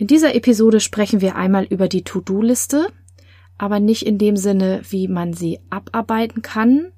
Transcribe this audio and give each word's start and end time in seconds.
In 0.00 0.06
dieser 0.06 0.34
Episode 0.34 0.80
sprechen 0.80 1.20
wir 1.20 1.36
einmal 1.36 1.64
über 1.64 1.86
die 1.86 2.04
To-Do-Liste, 2.04 2.86
aber 3.58 3.80
nicht 3.80 4.06
in 4.06 4.16
dem 4.16 4.34
Sinne, 4.34 4.80
wie 4.88 5.08
man 5.08 5.34
sie 5.34 5.60
abarbeiten 5.68 6.40
kann, 6.40 6.90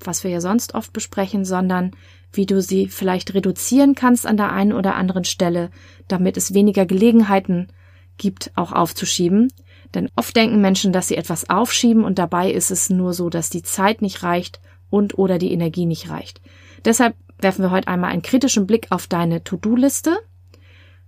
was 0.00 0.24
wir 0.24 0.32
ja 0.32 0.40
sonst 0.40 0.74
oft 0.74 0.92
besprechen, 0.92 1.44
sondern 1.44 1.92
wie 2.32 2.44
du 2.44 2.60
sie 2.60 2.88
vielleicht 2.88 3.34
reduzieren 3.34 3.94
kannst 3.94 4.26
an 4.26 4.36
der 4.36 4.50
einen 4.50 4.72
oder 4.72 4.96
anderen 4.96 5.22
Stelle, 5.22 5.70
damit 6.08 6.36
es 6.36 6.52
weniger 6.52 6.84
Gelegenheiten 6.84 7.68
gibt, 8.16 8.50
auch 8.56 8.72
aufzuschieben. 8.72 9.52
Denn 9.94 10.08
oft 10.16 10.34
denken 10.34 10.60
Menschen, 10.60 10.92
dass 10.92 11.06
sie 11.06 11.16
etwas 11.16 11.48
aufschieben 11.48 12.02
und 12.02 12.18
dabei 12.18 12.50
ist 12.50 12.72
es 12.72 12.90
nur 12.90 13.14
so, 13.14 13.30
dass 13.30 13.50
die 13.50 13.62
Zeit 13.62 14.02
nicht 14.02 14.24
reicht 14.24 14.60
und 14.90 15.16
oder 15.16 15.38
die 15.38 15.52
Energie 15.52 15.86
nicht 15.86 16.10
reicht. 16.10 16.40
Deshalb 16.84 17.14
werfen 17.38 17.62
wir 17.62 17.70
heute 17.70 17.86
einmal 17.86 18.10
einen 18.10 18.22
kritischen 18.22 18.66
Blick 18.66 18.88
auf 18.90 19.06
deine 19.06 19.44
To-Do-Liste. 19.44 20.18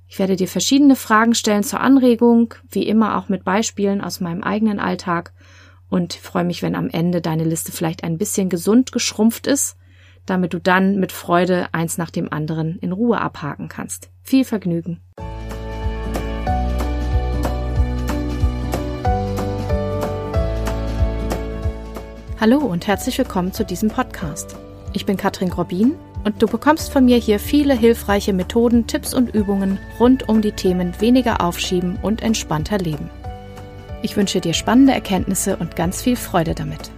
Ich 0.07 0.19
werde 0.19 0.37
dir 0.37 0.49
verschiedene 0.49 0.97
Fragen 0.97 1.35
stellen 1.35 1.63
zur 1.63 1.81
Anregung, 1.81 2.55
wie 2.71 2.87
immer 2.87 3.17
auch 3.17 3.29
mit 3.29 3.45
Beispielen 3.45 4.01
aus 4.01 4.21
meinem 4.21 4.43
eigenen 4.43 4.79
Alltag 4.79 5.33
und 5.89 6.15
freue 6.15 6.45
mich, 6.45 6.63
wenn 6.63 6.75
am 6.75 6.89
Ende 6.91 7.21
deine 7.21 7.45
Liste 7.45 7.73
vielleicht 7.73 8.05
ein 8.05 8.19
bisschen 8.19 8.49
gesund 8.49 8.93
geschrumpft 8.93 9.47
ist, 9.47 9.77
damit 10.27 10.53
du 10.53 10.61
dann 10.61 11.01
mit 11.01 11.13
Freude 11.13 11.69
eins 11.73 11.99
nach 11.99 12.11
dem 12.11 12.33
anderen 12.33 12.79
in 12.79 12.93
Ruhe 12.93 13.21
abhaken 13.21 13.69
kannst. 13.69 14.11
Viel 14.23 14.45
Vergnügen! 14.45 15.01
Hallo 22.41 22.59
und 22.59 22.87
herzlich 22.87 23.17
willkommen 23.17 23.55
zu 23.55 23.65
diesem 23.65 23.89
Podcast. 23.89 24.55
Ich 24.93 25.07
bin 25.07 25.17
Katrin 25.17 25.49
Grobin 25.49 25.95
und 26.25 26.43
du 26.43 26.47
bekommst 26.47 26.93
von 26.93 27.05
mir 27.05 27.19
hier 27.19 27.39
viele 27.39 27.75
hilfreiche 27.75 28.33
Methoden, 28.33 28.87
Tipps 28.87 29.15
und 29.15 29.35
Übungen 29.35 29.79
rund 30.01 30.29
um 30.29 30.41
die 30.41 30.53
Themen 30.53 30.99
weniger 31.01 31.41
aufschieben 31.41 31.99
und 32.03 32.23
entspannter 32.23 32.79
leben. 32.79 33.11
Ich 34.03 34.17
wünsche 34.17 34.41
dir 34.41 34.55
spannende 34.55 34.93
Erkenntnisse 34.93 35.57
und 35.57 35.77
ganz 35.77 36.03
viel 36.03 36.17
Freude 36.17 36.55
damit. 36.55 36.91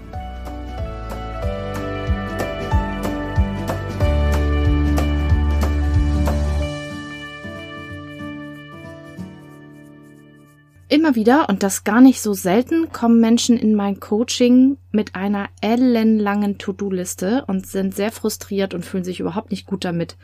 Immer 11.06 11.14
wieder, 11.14 11.48
und 11.48 11.62
das 11.62 11.84
gar 11.84 12.00
nicht 12.00 12.20
so 12.20 12.32
selten, 12.32 12.90
kommen 12.90 13.20
Menschen 13.20 13.56
in 13.56 13.76
mein 13.76 14.00
Coaching 14.00 14.76
mit 14.90 15.14
einer 15.14 15.48
ellenlangen 15.60 16.58
To-Do-Liste 16.58 17.44
und 17.46 17.64
sind 17.64 17.94
sehr 17.94 18.10
frustriert 18.10 18.74
und 18.74 18.84
fühlen 18.84 19.04
sich 19.04 19.20
überhaupt 19.20 19.52
nicht 19.52 19.66
gut 19.66 19.84
damit, 19.84 20.16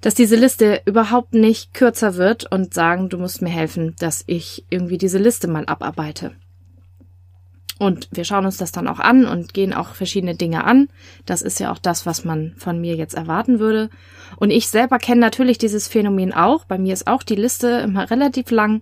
dass 0.00 0.14
diese 0.14 0.36
Liste 0.36 0.80
überhaupt 0.86 1.34
nicht 1.34 1.74
kürzer 1.74 2.14
wird 2.14 2.50
und 2.50 2.72
sagen, 2.72 3.10
du 3.10 3.18
musst 3.18 3.42
mir 3.42 3.50
helfen, 3.50 3.96
dass 3.98 4.24
ich 4.26 4.64
irgendwie 4.70 4.96
diese 4.96 5.18
Liste 5.18 5.46
mal 5.46 5.66
abarbeite. 5.66 6.32
Und 7.78 8.08
wir 8.12 8.24
schauen 8.24 8.46
uns 8.46 8.56
das 8.56 8.72
dann 8.72 8.88
auch 8.88 9.00
an 9.00 9.26
und 9.26 9.52
gehen 9.52 9.74
auch 9.74 9.88
verschiedene 9.88 10.36
Dinge 10.36 10.64
an. 10.64 10.88
Das 11.26 11.42
ist 11.42 11.58
ja 11.60 11.72
auch 11.72 11.78
das, 11.78 12.06
was 12.06 12.24
man 12.24 12.54
von 12.56 12.80
mir 12.80 12.94
jetzt 12.94 13.14
erwarten 13.14 13.58
würde. 13.58 13.90
Und 14.36 14.50
ich 14.50 14.68
selber 14.68 14.98
kenne 14.98 15.20
natürlich 15.20 15.58
dieses 15.58 15.88
Phänomen 15.88 16.32
auch. 16.32 16.64
Bei 16.64 16.78
mir 16.78 16.94
ist 16.94 17.08
auch 17.08 17.22
die 17.22 17.34
Liste 17.34 17.68
immer 17.84 18.10
relativ 18.10 18.50
lang. 18.50 18.80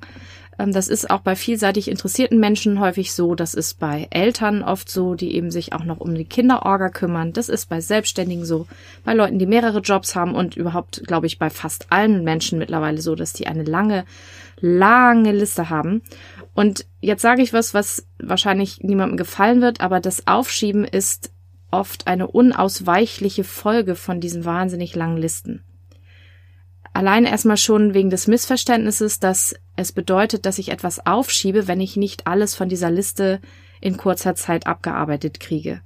Ähm, 0.63 0.73
das 0.73 0.89
ist 0.89 1.11
auch 1.11 1.21
bei 1.21 1.37
vielseitig 1.37 1.89
interessierten 1.89 2.39
Menschen 2.39 2.81
häufig 2.81 3.13
so. 3.13 3.35
Das 3.35 3.55
ist 3.55 3.79
bei 3.79 4.07
Eltern 4.11 4.63
oft 4.63 4.89
so, 4.89 5.15
die 5.15 5.35
eben 5.35 5.51
sich 5.51 5.73
auch 5.73 5.85
noch 5.85 5.99
um 5.99 6.15
die 6.15 6.25
Kinderorga 6.25 6.89
kümmern. 6.89 7.33
Das 7.33 7.49
ist 7.49 7.69
bei 7.69 7.81
Selbstständigen 7.81 8.45
so, 8.45 8.67
bei 9.05 9.15
Leuten, 9.15 9.39
die 9.39 9.47
mehrere 9.47 9.81
Jobs 9.81 10.15
haben 10.15 10.35
und 10.35 10.57
überhaupt, 10.57 11.03
glaube 11.07 11.27
ich, 11.27 11.39
bei 11.39 11.51
fast 11.51 11.87
allen 11.91 12.25
Menschen 12.25 12.59
mittlerweile 12.59 13.01
so, 13.01 13.15
dass 13.15 13.33
die 13.33 13.47
eine 13.47 13.65
lange, 13.65 14.05
lange 14.61 15.33
Liste 15.33 15.69
haben. 15.71 16.03
Und 16.55 16.87
jetzt 17.01 17.23
sage 17.23 17.43
ich 17.43 17.53
was, 17.53 17.75
was 17.75 18.07
wahrscheinlich 18.19 18.83
niemandem 18.83 19.17
gefallen 19.17 19.63
wird, 19.63 19.81
aber 19.81 20.01
das 20.01 20.27
Aufschieben 20.27 20.85
ist 20.85 21.33
oft 21.71 22.07
eine 22.07 22.27
unausweichliche 22.27 23.45
Folge 23.45 23.95
von 23.95 24.21
diesen 24.21 24.45
wahnsinnig 24.45 24.95
langen 24.95 25.17
Listen. 25.17 25.65
Allein 26.93 27.25
erstmal 27.25 27.57
schon 27.57 27.95
wegen 27.95 28.11
des 28.11 28.27
Missverständnisses, 28.27 29.19
dass 29.19 29.55
es 29.77 29.93
bedeutet, 29.93 30.45
dass 30.45 30.59
ich 30.59 30.71
etwas 30.71 31.07
aufschiebe, 31.07 31.67
wenn 31.67 31.81
ich 31.81 31.97
nicht 31.97 32.27
alles 32.27 32.55
von 32.55 32.69
dieser 32.69 32.91
Liste 32.91 33.41
in 33.81 33.97
kurzer 33.97 34.35
Zeit 34.35 34.67
abgearbeitet 34.67 35.41
kriege. 35.41 35.81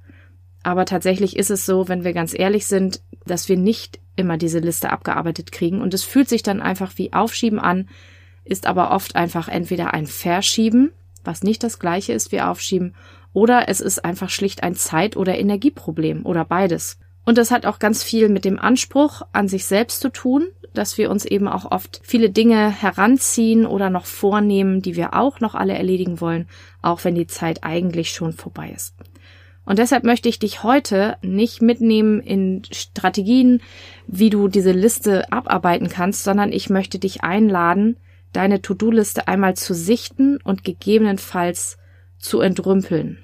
Aber 0.63 0.85
tatsächlich 0.85 1.37
ist 1.37 1.49
es 1.49 1.65
so, 1.65 1.87
wenn 1.87 2.03
wir 2.03 2.13
ganz 2.13 2.37
ehrlich 2.37 2.65
sind, 2.65 3.01
dass 3.25 3.47
wir 3.47 3.57
nicht 3.57 3.99
immer 4.17 4.37
diese 4.37 4.59
Liste 4.59 4.89
abgearbeitet 4.89 5.51
kriegen 5.51 5.81
und 5.81 5.93
es 5.93 6.03
fühlt 6.03 6.27
sich 6.27 6.43
dann 6.43 6.61
einfach 6.61 6.93
wie 6.97 7.13
Aufschieben 7.13 7.59
an, 7.59 7.87
ist 8.43 8.65
aber 8.65 8.91
oft 8.91 9.15
einfach 9.15 9.47
entweder 9.47 9.93
ein 9.93 10.07
Verschieben, 10.07 10.91
was 11.23 11.43
nicht 11.43 11.63
das 11.63 11.79
gleiche 11.79 12.13
ist 12.13 12.31
wie 12.31 12.41
Aufschieben, 12.41 12.95
oder 13.33 13.69
es 13.69 13.81
ist 13.81 14.03
einfach 14.03 14.29
schlicht 14.29 14.63
ein 14.63 14.75
Zeit- 14.75 15.15
oder 15.15 15.37
Energieproblem 15.37 16.25
oder 16.25 16.43
beides. 16.43 16.97
Und 17.23 17.37
das 17.37 17.51
hat 17.51 17.65
auch 17.65 17.79
ganz 17.79 18.03
viel 18.03 18.29
mit 18.29 18.45
dem 18.45 18.57
Anspruch 18.57 19.21
an 19.33 19.47
sich 19.47 19.65
selbst 19.65 19.99
zu 19.99 20.09
tun, 20.09 20.47
dass 20.77 20.97
wir 20.97 21.09
uns 21.09 21.25
eben 21.25 21.47
auch 21.47 21.71
oft 21.71 21.99
viele 22.03 22.29
Dinge 22.29 22.69
heranziehen 22.69 23.65
oder 23.65 23.89
noch 23.89 24.05
vornehmen, 24.05 24.81
die 24.81 24.95
wir 24.95 25.13
auch 25.13 25.39
noch 25.39 25.55
alle 25.55 25.73
erledigen 25.73 26.21
wollen, 26.21 26.47
auch 26.81 27.03
wenn 27.03 27.15
die 27.15 27.27
Zeit 27.27 27.63
eigentlich 27.63 28.11
schon 28.11 28.33
vorbei 28.33 28.71
ist. 28.75 28.95
Und 29.65 29.79
deshalb 29.79 30.05
möchte 30.05 30.29
ich 30.29 30.39
dich 30.39 30.63
heute 30.63 31.17
nicht 31.21 31.61
mitnehmen 31.61 32.21
in 32.21 32.63
Strategien, 32.71 33.61
wie 34.07 34.29
du 34.29 34.47
diese 34.47 34.71
Liste 34.71 35.29
abarbeiten 35.31 35.89
kannst, 35.89 36.23
sondern 36.23 36.53
ich 36.53 36.69
möchte 36.69 36.99
dich 36.99 37.21
einladen, 37.23 37.97
deine 38.31 38.61
To-Do-Liste 38.61 39.27
einmal 39.27 39.55
zu 39.57 39.73
sichten 39.73 40.37
und 40.41 40.63
gegebenenfalls 40.63 41.77
zu 42.17 42.39
entrümpeln. 42.39 43.17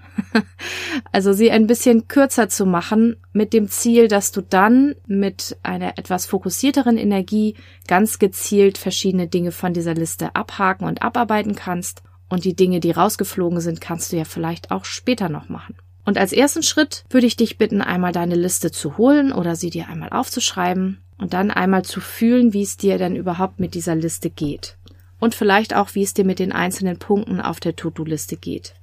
Also 1.12 1.34
sie 1.34 1.51
ein 1.51 1.68
bisschen 1.68 2.07
kürzer 2.07 2.50
zu 2.50 2.66
machen 2.66 3.18
mit 3.31 3.53
dem 3.53 3.69
Ziel, 3.69 4.07
dass 4.07 4.31
du 4.31 4.41
dann 4.41 4.96
mit 5.07 5.57
einer 5.63 5.97
etwas 5.97 6.25
fokussierteren 6.25 6.97
Energie 6.97 7.56
ganz 7.88 8.19
gezielt 8.19 8.78
verschiedene 8.78 9.28
Dinge 9.28 9.52
von 9.52 9.73
dieser 9.73 9.94
Liste 9.94 10.35
abhaken 10.35 10.88
und 10.88 11.02
abarbeiten 11.02 11.56
kannst. 11.56 12.03
Und 12.29 12.46
die 12.46 12.56
Dinge, 12.56 12.79
die 12.79 12.91
rausgeflogen 12.91 13.59
sind, 13.59 13.81
kannst 13.81 14.12
du 14.12 14.18
ja 14.18 14.25
vielleicht 14.25 14.72
auch 14.72 14.85
später 14.85 15.29
noch 15.29 15.50
machen. 15.50 15.75
Und 16.06 16.18
als 16.18 16.34
ersten 16.34 16.63
Schritt 16.63 17.06
würde 17.09 17.28
ich 17.28 17.38
dich 17.38 17.57
bitten, 17.57 17.81
einmal 17.81 18.12
deine 18.12 18.35
Liste 18.35 18.72
zu 18.72 18.97
holen 18.97 19.31
oder 19.31 19.56
sie 19.56 19.69
dir 19.69 19.88
einmal 19.88 20.09
aufzuschreiben 20.09 21.00
und 21.18 21.34
dann 21.34 21.52
einmal 21.52 21.85
zu 21.85 22.02
fühlen, 22.02 22.53
wie 22.53 22.63
es 22.63 22.78
dir 22.78 22.97
denn 22.97 23.16
überhaupt 23.16 23.59
mit 23.59 23.73
dieser 23.73 23.96
Liste 23.96 24.29
geht. 24.29 24.78
Und 25.19 25.35
vielleicht 25.35 25.73
auch, 25.73 25.96
wie 25.96 26.03
es 26.03 26.13
dir 26.13 26.25
mit 26.25 26.40
den 26.40 26.52
einzelnen 26.52 26.97
Punkten 26.97 27.40
auf 27.40 27.62
der 27.62 27.75
To-Do-Liste 27.75 28.35
geht. 28.35 28.73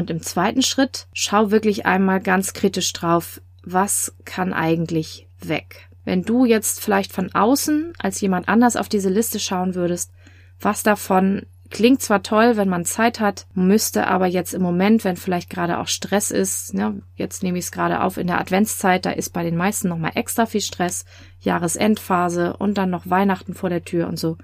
Und 0.00 0.08
im 0.08 0.22
zweiten 0.22 0.62
Schritt 0.62 1.08
schau 1.12 1.50
wirklich 1.50 1.84
einmal 1.84 2.22
ganz 2.22 2.54
kritisch 2.54 2.90
drauf, 2.94 3.42
was 3.62 4.14
kann 4.24 4.54
eigentlich 4.54 5.28
weg? 5.40 5.90
Wenn 6.06 6.22
du 6.22 6.46
jetzt 6.46 6.80
vielleicht 6.80 7.12
von 7.12 7.34
außen 7.34 7.92
als 7.98 8.18
jemand 8.22 8.48
anders 8.48 8.76
auf 8.76 8.88
diese 8.88 9.10
Liste 9.10 9.38
schauen 9.38 9.74
würdest, 9.74 10.10
was 10.58 10.82
davon 10.82 11.44
klingt 11.68 12.00
zwar 12.00 12.22
toll, 12.22 12.56
wenn 12.56 12.70
man 12.70 12.86
Zeit 12.86 13.20
hat, 13.20 13.46
müsste 13.52 14.06
aber 14.06 14.24
jetzt 14.24 14.54
im 14.54 14.62
Moment, 14.62 15.04
wenn 15.04 15.18
vielleicht 15.18 15.50
gerade 15.50 15.76
auch 15.78 15.86
Stress 15.86 16.30
ist, 16.30 16.72
ja, 16.72 16.94
jetzt 17.16 17.42
nehme 17.42 17.58
ich 17.58 17.66
es 17.66 17.70
gerade 17.70 18.00
auf 18.00 18.16
in 18.16 18.26
der 18.26 18.40
Adventszeit, 18.40 19.04
da 19.04 19.10
ist 19.10 19.34
bei 19.34 19.42
den 19.42 19.54
meisten 19.54 19.90
nochmal 19.90 20.12
extra 20.14 20.46
viel 20.46 20.62
Stress, 20.62 21.04
Jahresendphase 21.40 22.56
und 22.56 22.78
dann 22.78 22.88
noch 22.88 23.10
Weihnachten 23.10 23.52
vor 23.52 23.68
der 23.68 23.84
Tür 23.84 24.08
und 24.08 24.18
so. 24.18 24.38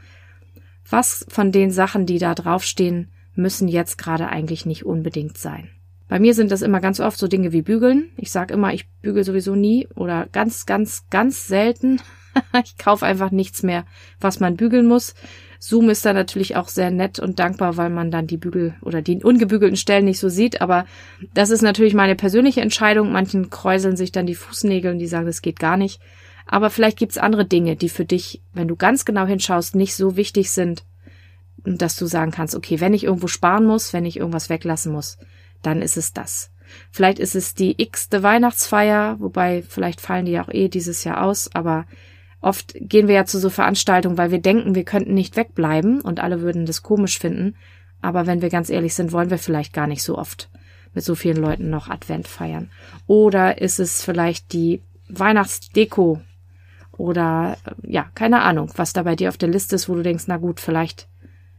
Was 0.91 1.25
von 1.31 1.51
den 1.51 1.71
Sachen, 1.71 2.05
die 2.05 2.19
da 2.19 2.35
draufstehen, 2.35 3.11
müssen 3.37 3.69
jetzt 3.69 3.99
gerade 3.99 4.29
eigentlich 4.29 4.67
nicht 4.67 4.85
unbedingt 4.85 5.39
sein. 5.39 5.71
Bei 6.09 6.21
mir 6.21 6.35
sind 6.35 6.53
das 6.53 6.63
immer 6.63 6.81
ganz 6.81 7.01
oft 7.01 7.19
so 7.19 7.27
Dinge 7.27 7.53
wie 7.53 7.63
Bügeln. 7.63 8.11
Ich 8.17 8.31
sage 8.31 8.55
immer, 8.55 8.73
ich 8.73 8.89
bügel 9.03 9.25
sowieso 9.25 9.55
nie 9.55 9.89
oder 9.97 10.29
ganz, 10.31 10.65
ganz, 10.67 11.07
ganz 11.11 11.49
selten. 11.49 12.01
ich 12.65 12.79
kaufe 12.79 13.05
einfach 13.05 13.33
nichts 13.33 13.63
mehr, 13.63 13.85
was 14.21 14.39
man 14.39 14.57
bügeln 14.57 14.87
muss. 14.87 15.15
Zoom 15.59 15.91
ist 15.91 16.05
da 16.05 16.13
natürlich 16.13 16.55
auch 16.55 16.69
sehr 16.69 16.91
nett 16.91 17.19
und 17.19 17.39
dankbar, 17.39 17.77
weil 17.77 17.91
man 17.91 18.11
dann 18.11 18.29
die 18.29 18.37
Bügel 18.37 18.77
oder 18.83 19.03
die 19.03 19.25
ungebügelten 19.25 19.77
Stellen 19.77 20.05
nicht 20.05 20.21
so 20.21 20.29
sieht. 20.29 20.61
Aber 20.61 20.87
das 21.35 21.51
ist 21.51 21.63
natürlich 21.63 21.95
meine 21.95 22.15
persönliche 22.15 22.61
Entscheidung. 22.61 23.11
Manchen 23.11 23.51
kräuseln 23.51 23.97
sich 23.97 24.13
dann 24.13 24.27
die 24.27 24.35
Fußnägel 24.35 24.93
und 24.93 24.99
die 24.99 25.09
sagen, 25.09 25.27
das 25.27 25.43
geht 25.43 25.59
gar 25.59 25.77
nicht. 25.77 26.01
Aber 26.47 26.71
vielleicht 26.71 26.99
gibt's 26.99 27.19
andere 27.19 27.47
Dinge, 27.47 27.75
die 27.75 27.89
für 27.89 28.05
dich, 28.05 28.43
wenn 28.53 28.69
du 28.69 28.77
ganz 28.77 29.05
genau 29.05 29.27
hinschaust, 29.27 29.75
nicht 29.75 29.97
so 29.97 30.17
wichtig 30.17 30.53
sind 30.53 30.85
dass 31.65 31.97
du 31.97 32.07
sagen 32.07 32.31
kannst, 32.31 32.55
okay, 32.55 32.81
wenn 32.81 32.95
ich 32.95 33.05
irgendwo 33.05 33.27
sparen 33.27 33.67
muss, 33.67 33.93
wenn 33.93 34.05
ich 34.05 34.19
irgendwas 34.19 34.51
weglassen 34.51 34.93
muss, 34.93 35.19
dann 35.63 35.83
ist 35.83 35.97
es 35.97 36.13
das. 36.13 36.51
Vielleicht 36.91 37.19
ist 37.19 37.35
es 37.35 37.55
die 37.55 37.81
x-te 37.81 38.23
Weihnachtsfeier, 38.23 39.17
wobei 39.21 39.63
vielleicht 39.63 40.01
fallen 40.01 40.27
die 40.27 40.33
ja 40.33 40.45
auch 40.45 40.53
eh 40.53 40.69
dieses 40.69 41.05
Jahr 41.05 41.23
aus, 41.23 41.51
aber 41.55 41.87
oft 42.41 42.75
gehen 42.79 43.09
wir 43.09 43.15
ja 43.15 43.25
zu 43.25 43.39
so 43.39 43.51
Veranstaltungen, 43.51 44.19
weil 44.19 44.31
wir 44.31 44.41
denken, 44.41 44.75
wir 44.75 44.85
könnten 44.85 45.15
nicht 45.15 45.37
wegbleiben 45.37 46.01
und 46.01 46.21
alle 46.21 46.41
würden 46.41 46.67
das 46.67 46.83
komisch 46.83 47.19
finden. 47.19 47.57
Aber 48.03 48.27
wenn 48.27 48.43
wir 48.43 48.51
ganz 48.51 48.71
ehrlich 48.71 48.95
sind, 48.95 49.13
wollen 49.13 49.31
wir 49.31 49.39
vielleicht 49.39 49.73
gar 49.73 49.87
nicht 49.87 50.03
so 50.03 50.19
oft 50.19 50.51
mit 50.95 51.05
so 51.05 51.15
vielen 51.15 51.39
Leuten 51.39 51.71
noch 51.71 51.89
Advent 51.89 52.29
feiern. 52.29 52.71
Oder 53.07 53.61
ist 53.61 53.81
es 53.81 54.03
vielleicht 54.03 54.53
die 54.53 54.83
Weihnachtsdeko 55.09 56.21
Oder 56.97 57.59
ja, 57.83 58.07
keine 58.15 58.43
Ahnung, 58.43 58.71
was 58.77 58.93
da 58.93 59.03
bei 59.03 59.17
dir 59.17 59.29
auf 59.29 59.37
der 59.37 59.49
Liste 59.51 59.77
ist, 59.77 59.89
wo 59.89 59.95
du 59.95 60.03
denkst, 60.03 60.25
na 60.27 60.37
gut, 60.37 60.61
vielleicht 60.61 61.09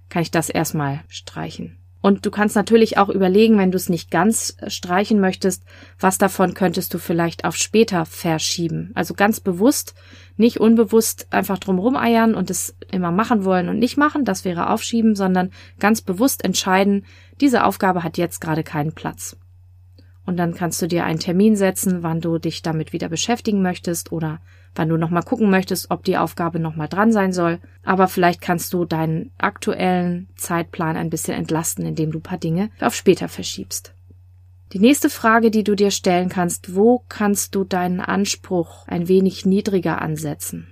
kann 0.09 0.21
ich 0.21 0.31
das 0.31 0.49
erstmal 0.49 1.01
streichen. 1.07 1.77
Und 1.99 2.25
du 2.25 2.31
kannst 2.31 2.55
natürlich 2.55 2.97
auch 2.97 3.09
überlegen, 3.09 3.57
wenn 3.57 3.71
du 3.71 3.75
es 3.75 3.89
nicht 3.89 4.11
ganz 4.11 4.55
streichen 4.67 5.19
möchtest, 5.19 5.63
was 5.99 6.17
davon 6.17 6.53
könntest 6.53 6.93
du 6.93 6.99
vielleicht 6.99 7.43
auf 7.43 7.55
später 7.55 8.05
verschieben. 8.05 8.91
Also 8.93 9.13
ganz 9.13 9.39
bewusst, 9.39 9.95
nicht 10.37 10.59
unbewusst 10.59 11.27
einfach 11.31 11.57
drumherum 11.57 11.97
eiern 11.97 12.35
und 12.35 12.49
es 12.49 12.75
immer 12.91 13.11
machen 13.11 13.43
wollen 13.43 13.67
und 13.67 13.79
nicht 13.79 13.97
machen, 13.97 14.25
das 14.25 14.45
wäre 14.45 14.69
aufschieben, 14.69 15.15
sondern 15.15 15.51
ganz 15.79 16.01
bewusst 16.01 16.45
entscheiden, 16.45 17.05
diese 17.41 17.65
Aufgabe 17.65 18.03
hat 18.03 18.17
jetzt 18.17 18.39
gerade 18.39 18.63
keinen 18.63 18.93
Platz. 18.93 19.35
Und 20.27 20.35
dann 20.35 20.53
kannst 20.53 20.81
du 20.81 20.87
dir 20.87 21.05
einen 21.05 21.19
Termin 21.19 21.55
setzen, 21.55 22.03
wann 22.03 22.19
du 22.19 22.37
dich 22.37 22.61
damit 22.61 22.91
wieder 22.91 23.07
beschäftigen 23.07 23.61
möchtest 23.61 24.11
oder 24.11 24.41
wann 24.75 24.89
du 24.89 24.97
nochmal 24.97 25.23
gucken 25.23 25.49
möchtest, 25.49 25.89
ob 25.89 26.03
die 26.03 26.17
Aufgabe 26.17 26.59
nochmal 26.59 26.89
dran 26.89 27.13
sein 27.13 27.31
soll. 27.31 27.59
Aber 27.83 28.09
vielleicht 28.09 28.41
kannst 28.41 28.73
du 28.73 28.83
deinen 28.83 29.31
aktuellen 29.37 30.27
Zeitplan 30.35 30.97
ein 30.97 31.09
bisschen 31.09 31.33
entlasten, 31.33 31.85
indem 31.85 32.11
du 32.11 32.19
ein 32.19 32.23
paar 32.23 32.37
Dinge 32.37 32.69
auf 32.81 32.93
später 32.93 33.29
verschiebst. 33.29 33.93
Die 34.73 34.79
nächste 34.79 35.09
Frage, 35.09 35.49
die 35.49 35.63
du 35.63 35.75
dir 35.75 35.91
stellen 35.91 36.27
kannst, 36.27 36.75
wo 36.75 37.05
kannst 37.07 37.55
du 37.55 37.63
deinen 37.63 38.01
Anspruch 38.01 38.85
ein 38.85 39.07
wenig 39.07 39.45
niedriger 39.45 40.01
ansetzen? 40.01 40.67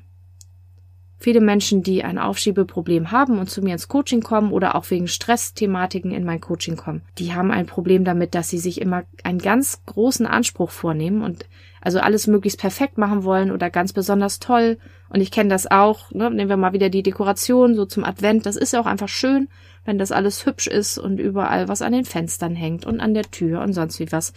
Viele 1.17 1.39
Menschen, 1.39 1.81
die 1.81 2.03
ein 2.03 2.17
Aufschiebeproblem 2.17 3.11
haben 3.11 3.39
und 3.39 3.49
zu 3.49 3.61
mir 3.61 3.73
ins 3.73 3.87
Coaching 3.87 4.21
kommen 4.21 4.51
oder 4.51 4.75
auch 4.75 4.89
wegen 4.89 5.07
Stressthematiken 5.07 6.11
in 6.11 6.25
mein 6.25 6.41
Coaching 6.41 6.75
kommen, 6.75 7.03
die 7.17 7.33
haben 7.33 7.51
ein 7.51 7.65
Problem 7.65 8.03
damit, 8.03 8.35
dass 8.35 8.49
sie 8.49 8.57
sich 8.57 8.81
immer 8.81 9.03
einen 9.23 9.39
ganz 9.39 9.81
großen 9.85 10.25
Anspruch 10.25 10.71
vornehmen 10.71 11.21
und 11.21 11.45
also 11.81 11.99
alles 11.99 12.25
möglichst 12.25 12.59
perfekt 12.59 12.97
machen 12.97 13.23
wollen 13.23 13.51
oder 13.51 13.69
ganz 13.69 13.93
besonders 13.93 14.39
toll. 14.39 14.79
Und 15.09 15.21
ich 15.21 15.29
kenne 15.29 15.49
das 15.49 15.69
auch. 15.69 16.11
Ne? 16.11 16.31
Nehmen 16.31 16.49
wir 16.49 16.57
mal 16.57 16.73
wieder 16.73 16.89
die 16.89 17.03
Dekoration 17.03 17.75
so 17.75 17.85
zum 17.85 18.03
Advent. 18.03 18.47
Das 18.47 18.55
ist 18.55 18.73
ja 18.73 18.81
auch 18.81 18.87
einfach 18.87 19.07
schön, 19.07 19.49
wenn 19.85 19.99
das 19.99 20.11
alles 20.11 20.47
hübsch 20.47 20.65
ist 20.65 20.97
und 20.97 21.19
überall 21.19 21.67
was 21.67 21.83
an 21.83 21.93
den 21.93 22.03
Fenstern 22.03 22.55
hängt 22.55 22.87
und 22.87 22.99
an 22.99 23.13
der 23.13 23.29
Tür 23.29 23.61
und 23.61 23.73
sonst 23.73 23.99
wie 23.99 24.11
was. 24.11 24.33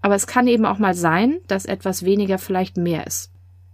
Aber 0.00 0.14
es 0.14 0.26
kann 0.26 0.46
eben 0.46 0.64
auch 0.64 0.78
mal 0.78 0.94
sein, 0.94 1.38
dass 1.48 1.66
etwas 1.66 2.04
weniger 2.04 2.38
vielleicht 2.38 2.78
mehr 2.78 3.06
ist. 3.06 3.30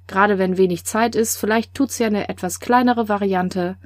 Gerade 0.07 0.39
wenn 0.39 0.57
wenig 0.57 0.85
Zeit 0.85 1.15
ist, 1.15 1.37
vielleicht 1.37 1.75
tut's 1.75 1.99
ja 1.99 2.07
eine 2.07 2.29
etwas 2.29 2.61
kleinere 2.61 3.09
Variante 3.09 3.77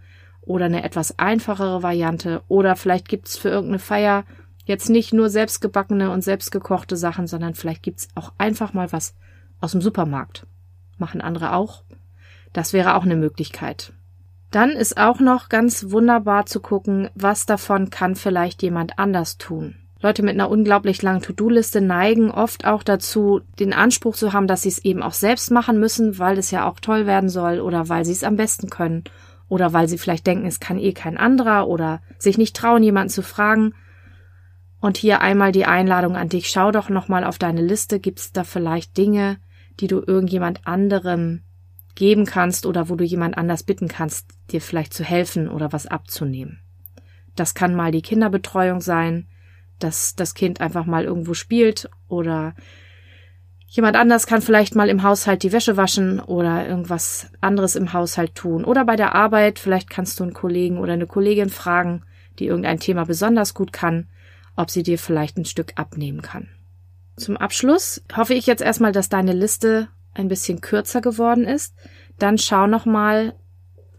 oder 0.42 0.66
eine 0.66 0.82
etwas 0.82 1.18
einfachere 1.18 1.82
Variante 1.82 2.42
oder 2.48 2.76
vielleicht 2.76 3.08
gibt's 3.08 3.36
für 3.36 3.48
irgendeine 3.48 3.78
Feier 3.78 4.24
jetzt 4.64 4.90
nicht 4.90 5.12
nur 5.12 5.30
selbstgebackene 5.30 6.10
und 6.10 6.22
selbstgekochte 6.22 6.96
Sachen, 6.96 7.26
sondern 7.26 7.54
vielleicht 7.54 7.82
gibt's 7.82 8.08
auch 8.14 8.32
einfach 8.38 8.72
mal 8.72 8.92
was 8.92 9.14
aus 9.60 9.72
dem 9.72 9.80
Supermarkt. 9.80 10.46
Machen 10.98 11.20
andere 11.20 11.54
auch. 11.54 11.82
Das 12.52 12.72
wäre 12.72 12.94
auch 12.94 13.04
eine 13.04 13.16
Möglichkeit. 13.16 13.92
Dann 14.50 14.70
ist 14.70 14.96
auch 14.96 15.20
noch 15.20 15.48
ganz 15.48 15.90
wunderbar 15.90 16.46
zu 16.46 16.60
gucken, 16.60 17.08
was 17.14 17.46
davon 17.46 17.90
kann 17.90 18.16
vielleicht 18.16 18.62
jemand 18.62 18.98
anders 18.98 19.38
tun. 19.38 19.76
Leute 20.02 20.22
mit 20.22 20.34
einer 20.34 20.50
unglaublich 20.50 21.02
langen 21.02 21.20
To-Do-Liste 21.20 21.82
neigen 21.82 22.30
oft 22.30 22.64
auch 22.64 22.82
dazu, 22.82 23.42
den 23.58 23.74
Anspruch 23.74 24.16
zu 24.16 24.32
haben, 24.32 24.46
dass 24.46 24.62
sie 24.62 24.70
es 24.70 24.82
eben 24.84 25.02
auch 25.02 25.12
selbst 25.12 25.50
machen 25.50 25.78
müssen, 25.78 26.18
weil 26.18 26.38
es 26.38 26.50
ja 26.50 26.66
auch 26.66 26.80
toll 26.80 27.06
werden 27.06 27.28
soll 27.28 27.60
oder 27.60 27.88
weil 27.90 28.06
sie 28.06 28.12
es 28.12 28.24
am 28.24 28.36
besten 28.36 28.70
können 28.70 29.04
oder 29.48 29.74
weil 29.74 29.88
sie 29.88 29.98
vielleicht 29.98 30.26
denken, 30.26 30.46
es 30.46 30.60
kann 30.60 30.78
eh 30.78 30.92
kein 30.92 31.18
anderer 31.18 31.68
oder 31.68 32.00
sich 32.18 32.38
nicht 32.38 32.56
trauen, 32.56 32.82
jemanden 32.82 33.10
zu 33.10 33.22
fragen. 33.22 33.74
Und 34.80 34.96
hier 34.96 35.20
einmal 35.20 35.52
die 35.52 35.66
Einladung 35.66 36.16
an 36.16 36.30
dich. 36.30 36.48
Schau 36.48 36.70
doch 36.70 36.88
nochmal 36.88 37.24
auf 37.24 37.36
deine 37.36 37.60
Liste. 37.60 38.00
Gibt 38.00 38.20
es 38.20 38.32
da 38.32 38.44
vielleicht 38.44 38.96
Dinge, 38.96 39.38
die 39.78 39.88
du 39.88 40.02
irgendjemand 40.06 40.66
anderem 40.66 41.42
geben 41.94 42.24
kannst 42.24 42.64
oder 42.64 42.88
wo 42.88 42.94
du 42.94 43.04
jemand 43.04 43.36
anders 43.36 43.62
bitten 43.62 43.88
kannst, 43.88 44.30
dir 44.50 44.62
vielleicht 44.62 44.94
zu 44.94 45.04
helfen 45.04 45.48
oder 45.48 45.72
was 45.72 45.86
abzunehmen? 45.86 46.60
Das 47.36 47.52
kann 47.52 47.74
mal 47.74 47.92
die 47.92 48.02
Kinderbetreuung 48.02 48.80
sein, 48.80 49.26
dass 49.82 50.14
das 50.14 50.34
Kind 50.34 50.60
einfach 50.60 50.86
mal 50.86 51.04
irgendwo 51.04 51.34
spielt 51.34 51.90
oder 52.08 52.54
jemand 53.66 53.96
anders 53.96 54.26
kann 54.26 54.42
vielleicht 54.42 54.74
mal 54.74 54.88
im 54.88 55.02
Haushalt 55.02 55.42
die 55.42 55.52
Wäsche 55.52 55.76
waschen 55.76 56.20
oder 56.20 56.66
irgendwas 56.68 57.30
anderes 57.40 57.76
im 57.76 57.92
Haushalt 57.92 58.34
tun 58.34 58.64
oder 58.64 58.84
bei 58.84 58.96
der 58.96 59.14
Arbeit 59.14 59.58
vielleicht 59.58 59.90
kannst 59.90 60.18
du 60.18 60.24
einen 60.24 60.34
Kollegen 60.34 60.78
oder 60.78 60.94
eine 60.94 61.06
Kollegin 61.06 61.50
fragen, 61.50 62.02
die 62.38 62.46
irgendein 62.46 62.80
Thema 62.80 63.04
besonders 63.04 63.54
gut 63.54 63.72
kann, 63.72 64.08
ob 64.56 64.70
sie 64.70 64.82
dir 64.82 64.98
vielleicht 64.98 65.36
ein 65.36 65.44
Stück 65.44 65.72
abnehmen 65.76 66.22
kann. 66.22 66.48
Zum 67.16 67.36
Abschluss 67.36 68.02
hoffe 68.16 68.34
ich 68.34 68.46
jetzt 68.46 68.62
erstmal, 68.62 68.92
dass 68.92 69.08
deine 69.08 69.32
Liste 69.32 69.88
ein 70.14 70.28
bisschen 70.28 70.60
kürzer 70.60 71.00
geworden 71.00 71.44
ist. 71.44 71.74
Dann 72.18 72.38
schau 72.38 72.66
noch 72.66 72.86
mal, 72.86 73.34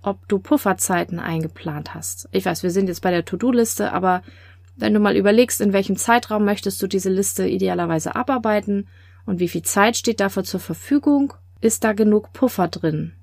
ob 0.02 0.28
du 0.28 0.40
Pufferzeiten 0.40 1.20
eingeplant 1.20 1.94
hast. 1.94 2.28
Ich 2.32 2.46
weiß, 2.46 2.64
wir 2.64 2.72
sind 2.72 2.88
jetzt 2.88 3.02
bei 3.02 3.12
der 3.12 3.26
To-Do-Liste, 3.26 3.92
aber 3.94 4.24
wenn 4.76 4.94
du 4.94 5.00
mal 5.00 5.16
überlegst, 5.16 5.62
in 5.62 5.74
welchem 5.74 5.96
Zeitraum 5.96 6.46
möchtest 6.46 6.82
du 6.82 6.88
diese 6.88 7.10
Liste 7.10 7.48
idealerweise 7.48 8.16
abarbeiten 8.16 8.88
und 9.26 9.40
wie 9.40 9.48
viel 9.48 9.62
Zeit 9.62 9.98
steht 9.98 10.20
dafür 10.20 10.44
zur 10.44 10.60
Verfügung, 10.60 11.34
ist 11.60 11.84
da 11.84 11.94
genug 11.94 12.34
Puffer 12.34 12.68
drin. 12.68 13.14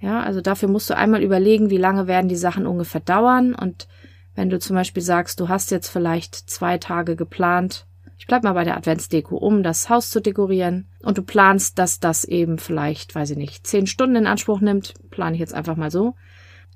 Ja, 0.00 0.22
also 0.22 0.40
dafür 0.40 0.68
musst 0.68 0.90
du 0.90 0.96
einmal 0.96 1.22
überlegen, 1.22 1.70
wie 1.70 1.78
lange 1.78 2.06
werden 2.06 2.28
die 2.28 2.36
Sachen 2.36 2.66
ungefähr 2.66 3.00
dauern 3.00 3.54
und 3.54 3.88
wenn 4.34 4.50
du 4.50 4.58
zum 4.58 4.74
Beispiel 4.74 5.02
sagst, 5.02 5.38
du 5.38 5.48
hast 5.48 5.70
jetzt 5.70 5.88
vielleicht 5.88 6.34
zwei 6.34 6.76
Tage 6.78 7.14
geplant, 7.14 7.86
ich 8.18 8.26
bleib 8.26 8.42
mal 8.42 8.52
bei 8.52 8.64
der 8.64 8.76
Adventsdeko, 8.76 9.36
um 9.36 9.62
das 9.62 9.88
Haus 9.88 10.10
zu 10.10 10.20
dekorieren 10.20 10.88
und 11.02 11.18
du 11.18 11.22
planst, 11.22 11.78
dass 11.78 12.00
das 12.00 12.24
eben 12.24 12.58
vielleicht, 12.58 13.14
weiß 13.14 13.30
ich 13.30 13.36
nicht, 13.36 13.66
zehn 13.66 13.86
Stunden 13.86 14.16
in 14.16 14.26
Anspruch 14.26 14.60
nimmt, 14.60 14.94
plane 15.10 15.34
ich 15.34 15.40
jetzt 15.40 15.54
einfach 15.54 15.76
mal 15.76 15.90
so, 15.90 16.14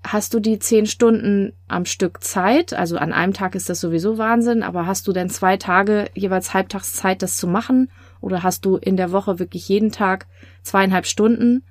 hast 0.05 0.33
du 0.35 0.41
die 0.41 0.59
zehn 0.59 0.87
Stunden 0.87 1.53
am 1.67 1.85
Stück 1.85 2.23
Zeit, 2.23 2.73
also 2.73 2.97
an 2.97 3.13
einem 3.13 3.33
Tag 3.33 3.55
ist 3.55 3.69
das 3.69 3.81
sowieso 3.81 4.19
Wahnsinn, 4.19 4.63
aber 4.63 4.87
hast 4.87 5.07
du 5.09 5.13
denn 5.13 5.29
zwei 5.29 5.57
Tage 5.57 6.11
jeweils 6.15 6.55
halbtags 6.55 6.95
Zeit, 6.95 7.23
das 7.23 7.37
zu 7.37 7.47
machen? 7.47 7.91
Oder 8.21 8.43
hast 8.43 8.65
du 8.65 8.77
in 8.77 8.97
der 8.97 9.13
Woche 9.13 9.39
wirklich 9.39 9.69
jeden 9.69 9.93
Tag 9.93 10.27
zweieinhalb 10.63 11.07
Stunden? 11.07 11.63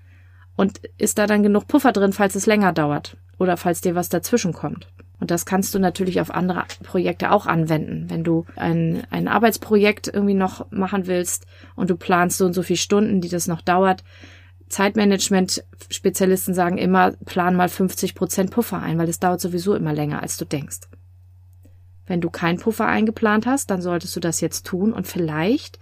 Und 0.55 0.81
ist 0.97 1.17
da 1.17 1.27
dann 1.27 1.43
genug 1.43 1.67
Puffer 1.67 1.91
drin, 1.91 2.13
falls 2.13 2.35
es 2.35 2.45
länger 2.45 2.73
dauert? 2.73 3.17
Oder 3.37 3.57
falls 3.57 3.81
dir 3.81 3.95
was 3.95 4.09
dazwischen 4.09 4.53
kommt? 4.53 4.87
Und 5.19 5.31
das 5.31 5.45
kannst 5.45 5.73
du 5.73 5.79
natürlich 5.79 6.21
auf 6.21 6.31
andere 6.31 6.65
Projekte 6.83 7.31
auch 7.31 7.47
anwenden. 7.47 8.09
Wenn 8.09 8.23
du 8.23 8.45
ein, 8.55 9.03
ein 9.09 9.27
Arbeitsprojekt 9.27 10.07
irgendwie 10.07 10.35
noch 10.35 10.69
machen 10.71 11.07
willst 11.07 11.47
und 11.75 11.89
du 11.89 11.95
planst 11.95 12.37
so 12.37 12.45
und 12.45 12.53
so 12.53 12.61
viele 12.61 12.77
Stunden, 12.77 13.21
die 13.21 13.29
das 13.29 13.47
noch 13.47 13.61
dauert, 13.61 14.03
Zeitmanagement-Spezialisten 14.69 16.53
sagen 16.53 16.77
immer, 16.77 17.11
plan 17.25 17.55
mal 17.55 17.69
50 17.69 18.15
Prozent 18.15 18.51
Puffer 18.51 18.81
ein, 18.81 18.97
weil 18.97 19.09
es 19.09 19.19
dauert 19.19 19.41
sowieso 19.41 19.75
immer 19.75 19.93
länger, 19.93 20.21
als 20.21 20.37
du 20.37 20.45
denkst. 20.45 20.81
Wenn 22.05 22.21
du 22.21 22.29
keinen 22.29 22.59
Puffer 22.59 22.85
eingeplant 22.85 23.45
hast, 23.45 23.69
dann 23.69 23.81
solltest 23.81 24.15
du 24.15 24.19
das 24.19 24.41
jetzt 24.41 24.65
tun 24.65 24.93
und 24.93 25.07
vielleicht 25.07 25.79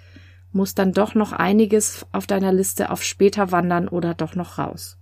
muss 0.52 0.74
dann 0.74 0.94
doch 0.94 1.16
noch 1.16 1.34
einiges 1.34 2.06
auf 2.12 2.28
deiner 2.28 2.54
Liste 2.54 2.90
auf 2.90 3.04
später 3.04 3.52
wandern 3.52 3.88
oder 3.88 4.14
doch 4.14 4.36
noch 4.36 4.58
raus. 4.58 4.98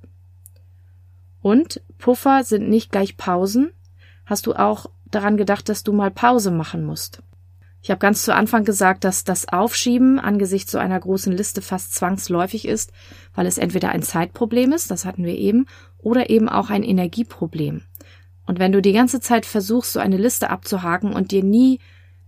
Und 1.42 1.82
Puffer 1.98 2.44
sind 2.44 2.70
nicht 2.70 2.92
gleich 2.92 3.18
Pausen. 3.18 3.72
Hast 4.26 4.48
du 4.48 4.54
auch 4.54 4.90
daran 5.06 5.38
gedacht, 5.38 5.70
dass 5.70 5.84
du 5.84 5.94
mal 5.94 6.10
Pause 6.10 6.52
machen 6.52 6.84
musst? 6.86 7.22
Ich 7.84 7.92
habe 7.92 8.00
ganz 8.00 8.24
zu 8.24 8.34
Anfang 8.34 8.64
gesagt, 8.64 9.04
dass 9.04 9.26
das 9.26 9.50
Aufschieben 9.50 10.18
angesichts 10.18 10.72
so 10.72 10.78
einer 10.78 10.98
großen 10.98 11.36
Liste 11.36 11.62
fast 11.62 11.94
zwangsläufig 11.94 12.66
ist, 12.66 12.94
weil 13.36 13.46
es 13.46 13.58
entweder 13.58 13.90
ein 13.90 14.02
Zeitproblem 14.02 14.72
ist, 14.72 14.90
das 14.90 15.04
hatten 15.04 15.26
wir 15.26 15.38
eben, 15.38 15.66
oder 15.98 16.30
eben 16.30 16.48
auch 16.48 16.70
ein 16.70 16.84
Energieproblem. 16.84 17.82
Und 18.46 18.60
wenn 18.60 18.72
du 18.72 18.82
die 18.82 18.94
ganze 18.94 19.20
Zeit 19.20 19.46
versuchst, 19.46 19.92
so 19.92 20.00
eine 20.00 20.16
Liste 20.16 20.50
abzuhaken 20.50 21.12
und 21.12 21.32
dir 21.32 21.44
nie 21.44 21.80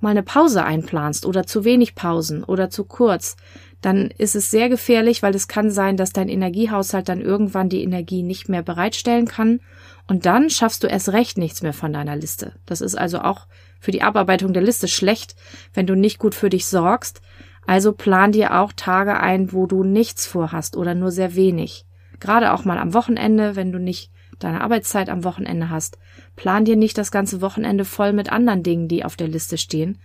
mal 0.02 0.10
eine 0.10 0.24
Pause 0.24 0.66
einplanst 0.66 1.26
oder 1.26 1.48
zu 1.48 1.64
wenig 1.64 1.96
Pausen 1.96 2.44
oder 2.44 2.70
zu 2.70 2.84
kurz, 2.84 3.38
dann 3.80 4.12
ist 4.18 4.36
es 4.36 4.52
sehr 4.52 4.68
gefährlich, 4.68 5.24
weil 5.24 5.36
es 5.36 5.48
kann 5.48 5.72
sein, 5.72 5.96
dass 5.96 6.12
dein 6.12 6.28
Energiehaushalt 6.28 7.08
dann 7.08 7.22
irgendwann 7.22 7.70
die 7.70 7.82
Energie 7.82 8.24
nicht 8.24 8.50
mehr 8.50 8.62
bereitstellen 8.62 9.26
kann 9.26 9.62
und 10.10 10.26
dann 10.26 10.50
schaffst 10.50 10.84
du 10.84 10.88
erst 10.88 11.14
recht 11.14 11.38
nichts 11.38 11.62
mehr 11.62 11.74
von 11.74 11.94
deiner 11.94 12.18
Liste. 12.18 12.54
Das 12.66 12.82
ist 12.82 12.96
also 12.96 13.20
auch 13.20 13.48
für 13.86 13.92
die 13.92 14.01
Abarbeitung 14.01 14.51
der 14.51 14.63
Liste 14.63 14.88
schlecht, 14.88 15.36
wenn 15.75 15.86
du 15.86 15.96
nicht 15.96 16.18
gut 16.18 16.34
für 16.34 16.50
dich 16.50 16.65
sorgst. 16.65 17.22
Also 17.68 17.94
plan 17.94 18.32
dir 18.32 18.60
auch 18.60 18.74
Tage 18.74 19.20
ein, 19.20 19.54
wo 19.54 19.68
du 19.68 19.84
nichts 19.84 20.25
vorhast 20.25 20.75
oder 20.75 20.96
nur 20.96 21.12
sehr 21.12 21.36
wenig. 21.36 21.86
Gerade 22.20 22.51
auch 22.54 22.65
mal 22.65 22.80
am 22.80 22.96
Wochenende, 22.96 23.56
wenn 23.56 23.72
du 23.72 23.80
nicht 23.80 24.12
deine 24.39 24.62
Arbeitszeit 24.62 25.08
am 25.08 25.24
Wochenende 25.24 25.70
hast. 25.70 26.00
Plan 26.36 26.65
dir 26.65 26.75
nicht 26.75 26.98
das 26.98 27.12
ganze 27.12 27.42
Wochenende 27.42 27.86
voll 27.86 28.12
mit 28.12 28.32
anderen 28.32 28.63
Dingen, 28.63 28.88
die 28.88 29.06
auf 29.06 29.15
der 29.15 29.27
Liste 29.27 29.60
stehen. 29.60 30.00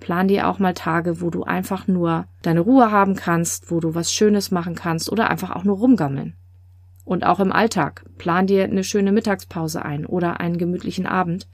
Plan 0.00 0.28
dir 0.28 0.48
auch 0.48 0.58
mal 0.58 0.72
Tage, 0.72 1.20
wo 1.20 1.28
du 1.28 1.44
einfach 1.44 1.86
nur 1.86 2.26
deine 2.40 2.60
Ruhe 2.60 2.90
haben 2.90 3.16
kannst, 3.16 3.70
wo 3.70 3.80
du 3.80 3.94
was 3.94 4.10
Schönes 4.10 4.50
machen 4.50 4.74
kannst 4.74 5.12
oder 5.12 5.28
einfach 5.28 5.54
auch 5.54 5.64
nur 5.64 5.76
rumgammeln. 5.76 6.36
Und 7.04 7.26
auch 7.26 7.38
im 7.38 7.52
Alltag. 7.52 8.06
Plan 8.16 8.46
dir 8.46 8.64
eine 8.64 8.82
schöne 8.82 9.12
Mittagspause 9.12 9.84
ein 9.84 10.06
oder 10.06 10.40
einen 10.40 10.56
gemütlichen 10.56 11.06
Abend. 11.06 11.48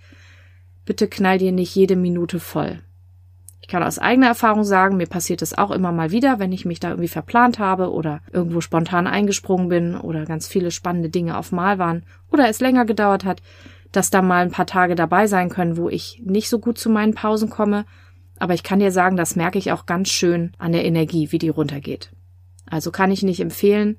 Bitte 0.85 1.09
knall 1.09 1.39
dir 1.39 1.53
nicht 1.53 1.75
jede 1.75 1.97
Minute 1.97 2.41
voll. 2.41 2.81
Ich 3.61 3.69
kann 3.69 3.85
aus 3.85 4.01
eigener 4.01 4.27
Erfahrung 4.27 4.65
sagen, 4.65 4.97
mir 4.97 5.07
passiert 5.07 5.41
es 5.41 5.57
auch 5.57 5.71
immer 5.71 5.93
mal 5.93 6.11
wieder, 6.11 6.41
wenn 6.41 6.53
ich 6.53 6.65
mich 6.65 6.81
da 6.81 6.91
irgendwie 6.91 7.09
verplant 7.09 7.61
habe 7.61 7.93
oder 7.93 8.21
irgendwo 8.33 8.61
spontan 8.61 9.07
eingesprungen 9.07 9.69
bin 9.69 9.95
oder 9.95 10.27
ganz 10.27 10.49
viele 10.49 10.73
spannende 10.73 11.09
Dinge 11.09 11.39
auf 11.39 11.53
Mal 11.53 11.79
waren 11.79 12.05
oder 12.31 12.49
es 12.49 12.61
länger 12.61 12.85
gedauert 12.85 13.25
hat, 13.25 13.41
dass 13.93 14.11
da 14.11 14.21
mal 14.21 14.43
ein 14.43 14.51
paar 14.51 14.67
Tage 14.67 14.97
dabei 14.97 15.29
sein 15.29 15.49
können, 15.49 15.77
wo 15.77 15.89
ich 15.89 16.21
nicht 16.25 16.49
so 16.49 16.59
gut 16.59 16.77
zu 16.77 16.91
meinen 16.91 17.15
Pausen 17.15 17.51
komme. 17.51 17.85
Aber 18.39 18.55
ich 18.55 18.65
kann 18.65 18.81
dir 18.81 18.91
sagen, 18.91 19.17
das 19.17 19.37
merke 19.37 19.59
ich 19.59 19.71
auch 19.71 19.87
ganz 19.87 20.09
schön 20.09 20.53
an 20.59 20.73
der 20.73 20.85
Energie, 20.85 21.31
wie 21.31 21.39
die 21.39 21.51
runtergeht. 21.51 22.11
Also 22.67 22.91
kann 22.91 23.12
ich 23.12 23.23
nicht 23.23 23.41
empfehlen. 23.41 23.99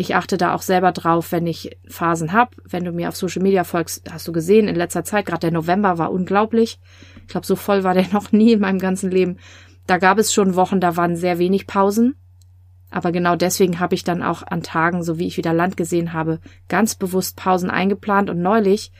Ich 0.00 0.16
achte 0.16 0.38
da 0.38 0.54
auch 0.54 0.62
selber 0.62 0.92
drauf, 0.92 1.30
wenn 1.30 1.46
ich 1.46 1.76
Phasen 1.86 2.32
habe. 2.32 2.56
Wenn 2.64 2.86
du 2.86 2.92
mir 2.92 3.10
auf 3.10 3.16
Social 3.16 3.42
Media 3.42 3.64
folgst, 3.64 4.10
hast 4.10 4.26
du 4.26 4.32
gesehen, 4.32 4.66
in 4.66 4.74
letzter 4.74 5.04
Zeit, 5.04 5.26
gerade 5.26 5.40
der 5.40 5.50
November 5.50 5.98
war 5.98 6.10
unglaublich. 6.10 6.80
Ich 7.20 7.26
glaube, 7.28 7.46
so 7.46 7.54
voll 7.54 7.84
war 7.84 7.92
der 7.92 8.08
noch 8.12 8.32
nie 8.32 8.52
in 8.52 8.60
meinem 8.60 8.78
ganzen 8.78 9.10
Leben. 9.10 9.36
Da 9.86 9.98
gab 9.98 10.16
es 10.16 10.32
schon 10.32 10.56
Wochen, 10.56 10.80
da 10.80 10.96
waren 10.96 11.16
sehr 11.16 11.38
wenig 11.38 11.66
Pausen. 11.66 12.14
Aber 12.88 13.12
genau 13.12 13.36
deswegen 13.36 13.78
habe 13.78 13.94
ich 13.94 14.02
dann 14.02 14.22
auch 14.22 14.42
an 14.42 14.62
Tagen, 14.62 15.02
so 15.02 15.18
wie 15.18 15.26
ich 15.26 15.36
wieder 15.36 15.52
Land 15.52 15.76
gesehen 15.76 16.14
habe, 16.14 16.40
ganz 16.68 16.94
bewusst 16.94 17.36
Pausen 17.36 17.68
eingeplant. 17.68 18.30
Und 18.30 18.40
neulich, 18.40 18.92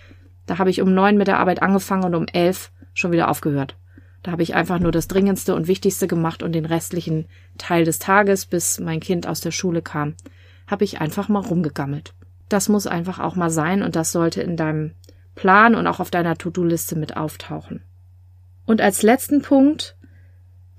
da 0.45 0.59
habe 0.59 0.69
ich 0.69 0.83
um 0.83 0.93
neun 0.93 1.17
mit 1.17 1.29
der 1.29 1.39
Arbeit 1.39 1.63
angefangen 1.63 2.05
und 2.05 2.15
um 2.15 2.27
elf 2.27 2.73
schon 2.93 3.11
wieder 3.11 3.31
aufgehört. 3.31 3.79
Da 4.23 4.33
habe 4.33 4.43
ich 4.43 4.55
einfach 4.55 4.81
nur 4.81 4.93
das 4.93 5.09
Dringendste 5.09 5.55
und 5.55 5.67
Wichtigste 5.67 6.07
gemacht 6.07 6.43
und 6.43 6.53
den 6.53 6.67
restlichen 6.67 7.25
Teil 7.57 7.87
des 7.87 8.01
Tages, 8.01 8.45
bis 8.45 8.79
mein 8.79 9.01
Kind 9.01 9.27
aus 9.27 9.41
der 9.41 9.51
Schule 9.51 9.81
kam, 9.81 10.15
habe 10.71 10.85
ich 10.85 11.01
einfach 11.01 11.29
mal 11.29 11.41
rumgegammelt. 11.41 12.15
Das 12.49 12.69
muss 12.69 12.87
einfach 12.87 13.19
auch 13.19 13.37
mal 13.37 13.51
sein 13.51 13.83
und 13.83 13.97
das 13.97 14.13
sollte 14.13 14.43
in 14.43 14.57
deinem 14.57 14.93
Plan 15.35 15.75
und 15.75 15.87
auch 15.87 16.01
auf 16.01 16.11
deiner 16.11 16.37
To-Do-Liste 16.37 16.97
mit 16.97 17.17
auftauchen. 17.17 17.83
Und 18.67 18.81
als 18.81 19.03
letzten 19.03 19.43
Punkt, 19.43 19.97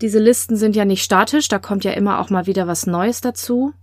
diese 0.02 0.20
Listen 0.20 0.56
sind 0.56 0.76
ja 0.76 0.86
nicht 0.86 1.04
statisch, 1.04 1.48
da 1.48 1.60
kommt 1.60 1.84
ja 1.84 1.92
immer 1.92 2.20
auch 2.20 2.30
mal 2.30 2.48
wieder 2.48 2.68
was 2.68 2.88
Neues 2.88 3.22
dazu. 3.22 3.74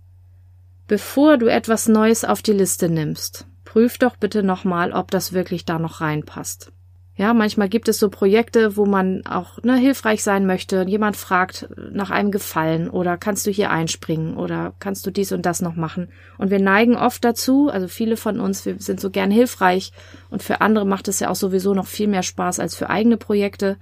Bevor 0.87 1.37
du 1.37 1.47
etwas 1.47 1.87
Neues 1.87 2.25
auf 2.25 2.41
die 2.41 2.53
Liste 2.53 2.89
nimmst, 2.89 3.45
prüf 3.63 3.97
doch 3.97 4.15
bitte 4.15 4.41
nochmal, 4.41 4.91
ob 4.91 5.11
das 5.11 5.33
wirklich 5.33 5.65
da 5.65 5.79
noch 5.79 6.01
reinpasst. 6.01 6.71
Ja, 7.19 7.33
manchmal 7.33 7.67
gibt 7.67 7.89
es 7.89 7.99
so 7.99 8.09
Projekte, 8.09 8.77
wo 8.77 8.85
man 8.85 9.25
auch 9.25 9.61
ne, 9.61 9.75
hilfreich 9.75 10.23
sein 10.23 10.45
möchte. 10.45 10.85
Jemand 10.87 11.17
fragt 11.17 11.67
nach 11.91 12.11
einem 12.11 12.31
Gefallen 12.31 12.89
oder 12.89 13.17
kannst 13.17 13.45
du 13.45 13.51
hier 13.51 13.71
einspringen 13.71 14.37
oder 14.37 14.73
kannst 14.79 15.05
du 15.05 15.11
dies 15.11 15.33
und 15.33 15.45
das 15.45 15.61
noch 15.61 15.75
machen. 15.75 16.07
Und 16.37 16.49
wir 16.49 16.61
neigen 16.61 16.95
oft 16.95 17.25
dazu, 17.25 17.69
also 17.69 17.89
viele 17.89 18.15
von 18.15 18.39
uns, 18.39 18.65
wir 18.65 18.79
sind 18.79 19.01
so 19.01 19.09
gern 19.09 19.31
hilfreich 19.31 19.91
und 20.29 20.43
für 20.43 20.61
andere 20.61 20.85
macht 20.85 21.09
es 21.09 21.19
ja 21.19 21.29
auch 21.29 21.35
sowieso 21.35 21.73
noch 21.73 21.87
viel 21.87 22.07
mehr 22.07 22.23
Spaß 22.23 22.61
als 22.61 22.73
für 22.77 22.89
eigene 22.89 23.17
Projekte. 23.17 23.75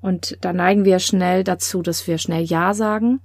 Und 0.00 0.38
da 0.40 0.54
neigen 0.54 0.86
wir 0.86 1.00
schnell 1.00 1.44
dazu, 1.44 1.82
dass 1.82 2.06
wir 2.06 2.16
schnell 2.16 2.44
Ja 2.44 2.72
sagen. 2.72 3.20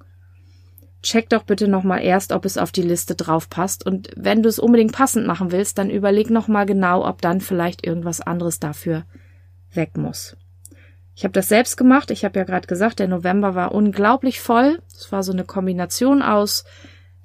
Check 1.01 1.29
doch 1.29 1.43
bitte 1.43 1.69
nochmal 1.69 2.03
erst, 2.03 2.33
ob 2.33 2.43
es 2.43 2.57
auf 2.57 2.73
die 2.73 2.81
Liste 2.81 3.15
drauf 3.15 3.49
passt. 3.49 3.85
Und 3.85 4.09
wenn 4.17 4.43
du 4.43 4.49
es 4.49 4.59
unbedingt 4.59 4.91
passend 4.91 5.25
machen 5.25 5.53
willst, 5.53 5.77
dann 5.77 5.89
überleg 5.89 6.29
nochmal 6.29 6.65
genau, 6.65 7.07
ob 7.07 7.21
dann 7.21 7.39
vielleicht 7.39 7.87
irgendwas 7.87 8.19
anderes 8.19 8.59
dafür 8.59 9.05
weg 9.73 9.97
muss. 9.97 10.35
Ich 11.15 11.25
habe 11.25 11.33
das 11.33 11.49
selbst 11.49 11.75
gemacht. 11.75 12.11
Ich 12.11 12.23
habe 12.23 12.39
ja 12.39 12.45
gerade 12.45 12.67
gesagt, 12.67 12.99
der 12.99 13.09
November 13.09 13.53
war 13.53 13.73
unglaublich 13.73 14.39
voll. 14.39 14.79
Es 14.95 15.11
war 15.11 15.21
so 15.21 15.33
eine 15.33 15.43
Kombination 15.43 16.21
aus. 16.21 16.63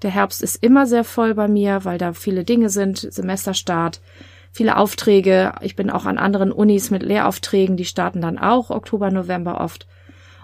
Der 0.02 0.10
Herbst 0.10 0.42
ist 0.42 0.56
immer 0.62 0.86
sehr 0.86 1.04
voll 1.04 1.34
bei 1.34 1.46
mir, 1.46 1.84
weil 1.84 1.96
da 1.96 2.12
viele 2.12 2.44
Dinge 2.44 2.70
sind, 2.70 2.98
Semesterstart, 2.98 4.00
viele 4.50 4.76
Aufträge. 4.76 5.52
Ich 5.60 5.76
bin 5.76 5.90
auch 5.90 6.06
an 6.06 6.18
anderen 6.18 6.50
Unis 6.50 6.90
mit 6.90 7.02
Lehraufträgen, 7.02 7.76
die 7.76 7.84
starten 7.84 8.20
dann 8.20 8.38
auch 8.38 8.70
Oktober, 8.70 9.10
November 9.10 9.60
oft. 9.60 9.86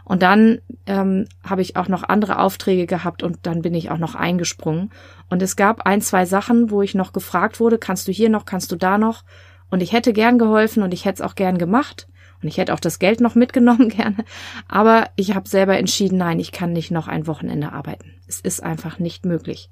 Und 0.04 0.22
dann 0.22 0.60
ähm, 0.86 1.26
habe 1.44 1.62
ich 1.62 1.76
auch 1.76 1.88
noch 1.88 2.02
andere 2.02 2.38
Aufträge 2.38 2.86
gehabt 2.86 3.22
und 3.22 3.38
dann 3.42 3.62
bin 3.62 3.74
ich 3.74 3.90
auch 3.90 3.98
noch 3.98 4.14
eingesprungen. 4.14 4.90
Und 5.28 5.42
es 5.42 5.56
gab 5.56 5.86
ein, 5.86 6.00
zwei 6.00 6.24
Sachen, 6.24 6.70
wo 6.70 6.82
ich 6.82 6.94
noch 6.94 7.12
gefragt 7.12 7.60
wurde, 7.60 7.78
kannst 7.78 8.08
du 8.08 8.12
hier 8.12 8.28
noch, 8.28 8.44
kannst 8.44 8.72
du 8.72 8.76
da 8.76 8.98
noch? 8.98 9.24
Und 9.70 9.82
ich 9.82 9.92
hätte 9.92 10.12
gern 10.12 10.38
geholfen 10.38 10.82
und 10.82 10.92
ich 10.92 11.04
hätte 11.04 11.22
es 11.22 11.28
auch 11.28 11.34
gern 11.34 11.58
gemacht. 11.58 12.08
Und 12.42 12.48
ich 12.48 12.58
hätte 12.58 12.74
auch 12.74 12.80
das 12.80 12.98
Geld 12.98 13.20
noch 13.20 13.34
mitgenommen 13.34 13.88
gerne. 13.90 14.24
Aber 14.68 15.08
ich 15.16 15.34
habe 15.34 15.48
selber 15.48 15.78
entschieden, 15.78 16.18
nein, 16.18 16.40
ich 16.40 16.52
kann 16.52 16.72
nicht 16.72 16.90
noch 16.90 17.08
ein 17.08 17.26
Wochenende 17.26 17.72
arbeiten. 17.72 18.14
Es 18.26 18.40
ist 18.40 18.62
einfach 18.62 18.98
nicht 18.98 19.24
möglich. 19.24 19.70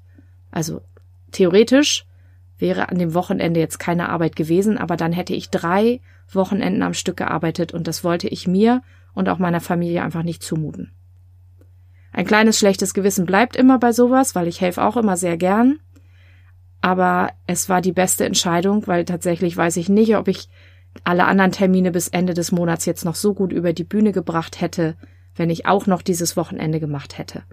Also 0.51 0.81
theoretisch 1.31 2.05
wäre 2.57 2.89
an 2.89 2.97
dem 2.97 3.13
Wochenende 3.13 3.59
jetzt 3.59 3.79
keine 3.79 4.09
Arbeit 4.09 4.35
gewesen, 4.35 4.77
aber 4.77 4.97
dann 4.97 5.13
hätte 5.13 5.33
ich 5.33 5.49
drei 5.49 6.01
Wochenenden 6.31 6.83
am 6.83 6.93
Stück 6.93 7.17
gearbeitet 7.17 7.73
und 7.73 7.87
das 7.87 8.03
wollte 8.03 8.27
ich 8.27 8.47
mir 8.47 8.81
und 9.13 9.29
auch 9.29 9.39
meiner 9.39 9.61
Familie 9.61 10.03
einfach 10.03 10.23
nicht 10.23 10.43
zumuten. 10.43 10.91
Ein 12.11 12.25
kleines 12.25 12.57
schlechtes 12.57 12.93
Gewissen 12.93 13.25
bleibt 13.25 13.55
immer 13.55 13.79
bei 13.79 13.91
sowas, 13.91 14.35
weil 14.35 14.47
ich 14.47 14.61
helfe 14.61 14.83
auch 14.83 14.97
immer 14.97 15.15
sehr 15.15 15.37
gern. 15.37 15.79
Aber 16.81 17.31
es 17.45 17.69
war 17.69 17.81
die 17.81 17.91
beste 17.91 18.25
Entscheidung, 18.25 18.87
weil 18.87 19.05
tatsächlich 19.05 19.55
weiß 19.55 19.77
ich 19.77 19.89
nicht, 19.89 20.15
ob 20.15 20.27
ich 20.27 20.47
alle 21.03 21.25
anderen 21.25 21.51
Termine 21.51 21.91
bis 21.91 22.07
Ende 22.07 22.33
des 22.33 22.51
Monats 22.51 22.85
jetzt 22.85 23.05
noch 23.05 23.15
so 23.15 23.33
gut 23.33 23.51
über 23.51 23.73
die 23.73 23.83
Bühne 23.83 24.11
gebracht 24.11 24.61
hätte, 24.61 24.95
wenn 25.35 25.49
ich 25.49 25.65
auch 25.65 25.87
noch 25.87 26.01
dieses 26.01 26.37
Wochenende 26.37 26.79
gemacht 26.79 27.17
hätte. 27.17 27.43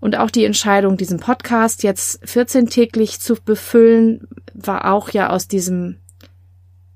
Und 0.00 0.16
auch 0.16 0.30
die 0.30 0.44
Entscheidung, 0.44 0.96
diesen 0.96 1.18
Podcast 1.18 1.82
jetzt 1.82 2.20
14 2.28 2.68
täglich 2.68 3.20
zu 3.20 3.34
befüllen, 3.34 4.28
war 4.54 4.92
auch 4.92 5.10
ja 5.10 5.30
aus 5.30 5.48
diesem 5.48 5.96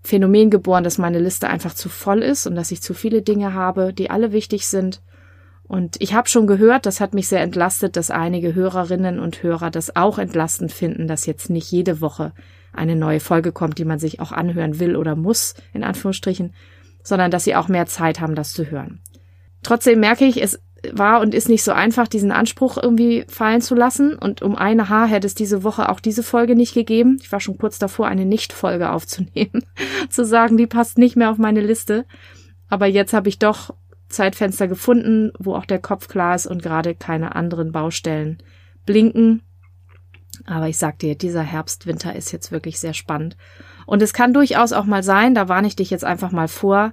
Phänomen 0.03 0.51
geboren, 0.51 0.85
dass 0.85 0.99
meine 0.99 1.19
Liste 1.19 1.49
einfach 1.49 1.75
zu 1.75 1.89
voll 1.89 2.23
ist 2.23 2.47
und 2.47 2.55
dass 2.55 2.71
ich 2.71 2.83
zu 2.83 2.95
viele 2.95 3.23
Dinge 3.23 3.55
habe, 3.55 3.93
die 3.93 4.11
alle 4.11 4.33
wichtig 4.33 4.67
sind 4.67 5.01
und 5.73 5.97
ich 6.01 6.13
habe 6.13 6.29
schon 6.29 6.47
gehört, 6.47 6.85
das 6.85 7.01
hat 7.01 7.15
mich 7.15 7.29
sehr 7.29 7.41
entlastet, 7.41 7.97
dass 7.97 8.11
einige 8.11 8.55
Hörerinnen 8.55 9.19
und 9.19 9.43
Hörer 9.43 9.71
das 9.71 9.97
auch 9.97 10.19
entlastend 10.19 10.71
finden, 10.71 11.09
dass 11.09 11.25
jetzt 11.25 11.49
nicht 11.49 11.71
jede 11.71 12.03
Woche 12.03 12.35
eine 12.75 12.95
neue 12.95 13.21
Folge 13.21 13.53
kommt, 13.53 13.79
die 13.79 13.87
man 13.87 13.99
sich 13.99 14.21
auch 14.21 14.33
anhören 14.33 14.81
will 14.81 14.97
oder 14.97 15.17
muss, 15.17 15.55
in 15.73 15.83
Anführungsstrichen, 15.83 16.53
sondern 17.03 17.31
dass 17.31 17.45
sie 17.45 17.57
auch 17.57 17.69
mehr 17.69 17.87
Zeit 17.87 18.21
haben, 18.21 18.35
das 18.35 18.53
zu 18.53 18.71
hören. 18.71 19.01
Trotzdem 19.63 20.01
merke 20.01 20.27
ich, 20.27 20.43
es 20.43 20.61
war 20.93 21.23
und 21.23 21.35
ist 21.35 21.49
nicht 21.49 21.63
so 21.63 21.73
einfach, 21.73 22.07
diesen 22.07 22.33
Anspruch 22.33 22.77
irgendwie 22.77 23.25
fallen 23.29 23.63
zu 23.63 23.75
lassen. 23.75 24.15
Und 24.15 24.43
um 24.43 24.57
eine 24.57 24.91
Haar 24.91 25.07
hätte 25.07 25.27
es 25.27 25.35
diese 25.35 25.65
Woche 25.65 25.89
auch 25.89 26.01
diese 26.01 26.23
Folge 26.23 26.55
nicht 26.55 26.75
gegeben. 26.75 27.17
Ich 27.23 27.33
war 27.33 27.41
schon 27.41 27.57
kurz 27.57 27.79
davor, 27.79 28.09
eine 28.09 28.27
Nicht-Folge 28.27 28.91
aufzunehmen, 28.91 29.65
zu 30.11 30.27
sagen, 30.27 30.59
die 30.59 30.67
passt 30.67 30.99
nicht 30.99 31.17
mehr 31.17 31.31
auf 31.31 31.39
meine 31.39 31.63
Liste. 31.63 32.05
Aber 32.69 32.85
jetzt 32.85 33.15
habe 33.15 33.31
ich 33.31 33.39
doch 33.39 33.75
Zeitfenster 34.13 34.69
gefunden, 34.69 35.33
wo 35.39 35.55
auch 35.55 35.67
der 35.67 35.79
Kopf 35.79 36.09
klar 36.09 36.35
ist 36.35 36.47
und 36.47 36.63
gerade 36.63 36.95
keine 36.95 37.35
anderen 37.35 37.73
Baustellen 37.73 38.39
blinken. 38.87 39.43
Aber 40.47 40.69
ich 40.69 40.79
sag 40.79 40.99
dir, 40.99 41.17
dieser 41.17 41.43
Herbst, 41.43 41.87
Winter 41.87 42.15
ist 42.15 42.33
jetzt 42.33 42.53
wirklich 42.53 42.81
sehr 42.81 42.95
spannend. 42.95 43.37
Und 43.87 44.03
es 44.03 44.13
kann 44.13 44.33
durchaus 44.33 44.73
auch 44.73 44.85
mal 44.85 45.03
sein, 45.03 45.35
da 45.35 45.49
warne 45.49 45.67
ich 45.67 45.77
dich 45.77 45.91
jetzt 45.91 46.05
einfach 46.05 46.33
mal 46.33 46.49
vor, 46.49 46.93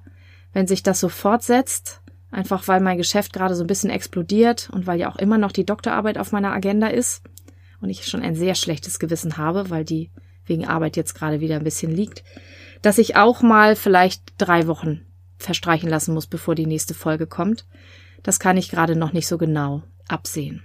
wenn 0.53 0.67
sich 0.67 0.83
das 0.83 0.99
so 0.99 1.09
fortsetzt, 1.09 2.01
einfach 2.31 2.67
weil 2.67 2.81
mein 2.81 2.97
Geschäft 2.97 3.33
gerade 3.33 3.55
so 3.55 3.63
ein 3.63 3.67
bisschen 3.67 3.89
explodiert 3.89 4.69
und 4.71 4.87
weil 4.87 4.99
ja 4.99 5.09
auch 5.09 5.17
immer 5.17 5.37
noch 5.37 5.51
die 5.51 5.65
Doktorarbeit 5.65 6.17
auf 6.17 6.31
meiner 6.31 6.53
Agenda 6.53 6.87
ist 6.87 7.23
und 7.81 7.89
ich 7.89 8.05
schon 8.05 8.21
ein 8.21 8.35
sehr 8.35 8.55
schlechtes 8.55 8.99
Gewissen 8.99 9.37
habe, 9.37 9.69
weil 9.69 9.85
die 9.85 10.11
wegen 10.45 10.67
Arbeit 10.67 10.97
jetzt 10.97 11.13
gerade 11.13 11.39
wieder 11.39 11.55
ein 11.55 11.63
bisschen 11.63 11.91
liegt, 11.91 12.23
dass 12.81 12.97
ich 12.97 13.15
auch 13.15 13.41
mal 13.41 13.75
vielleicht 13.75 14.33
drei 14.37 14.67
Wochen 14.67 15.01
verstreichen 15.39 15.89
lassen 15.89 16.13
muss, 16.13 16.27
bevor 16.27 16.53
die 16.53 16.67
nächste 16.67 16.93
Folge 16.93 17.25
kommt. 17.25 17.65
Das 18.23 18.39
kann 18.39 18.57
ich 18.57 18.69
gerade 18.69 18.95
noch 18.95 19.13
nicht 19.13 19.27
so 19.27 19.37
genau 19.37 19.83
absehen. 20.07 20.63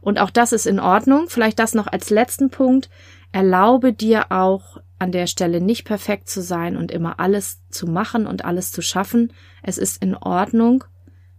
Und 0.00 0.18
auch 0.18 0.30
das 0.30 0.52
ist 0.52 0.66
in 0.66 0.78
Ordnung. 0.78 1.28
Vielleicht 1.28 1.58
das 1.58 1.74
noch 1.74 1.86
als 1.86 2.10
letzten 2.10 2.50
Punkt. 2.50 2.90
Erlaube 3.32 3.92
dir 3.92 4.30
auch 4.30 4.78
an 4.98 5.12
der 5.12 5.26
Stelle 5.26 5.60
nicht 5.60 5.84
perfekt 5.84 6.28
zu 6.28 6.42
sein 6.42 6.76
und 6.76 6.92
immer 6.92 7.18
alles 7.18 7.62
zu 7.70 7.86
machen 7.86 8.26
und 8.26 8.44
alles 8.44 8.70
zu 8.70 8.82
schaffen. 8.82 9.32
Es 9.62 9.78
ist 9.78 10.02
in 10.02 10.14
Ordnung, 10.14 10.84